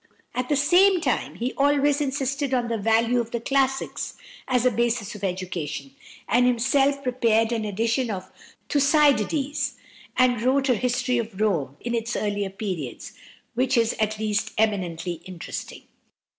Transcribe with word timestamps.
At 0.33 0.49
the 0.49 0.55
same 0.55 0.99
time 0.99 1.35
he 1.35 1.53
always 1.53 2.01
insisted 2.01 2.55
on 2.55 2.69
the 2.69 2.77
value 2.79 3.19
of 3.19 3.29
the 3.29 3.39
classics 3.39 4.15
as 4.47 4.65
a 4.65 4.71
basis 4.71 5.13
of 5.13 5.23
education, 5.23 5.93
and 6.27 6.47
himself 6.47 7.03
prepared 7.03 7.51
an 7.51 7.65
edition 7.65 8.09
of 8.09 8.31
"Thucydides," 8.67 9.75
and 10.17 10.41
wrote 10.41 10.69
a 10.69 10.73
"History 10.73 11.19
of 11.19 11.39
Rome" 11.39 11.77
in 11.79 11.93
its 11.93 12.15
earlier 12.15 12.49
periods, 12.49 13.13
which 13.53 13.77
is 13.77 13.93
at 13.99 14.17
least 14.17 14.53
eminently 14.57 15.21
interesting. 15.25 15.83